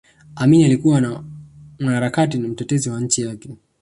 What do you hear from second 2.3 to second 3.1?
mtetezi wa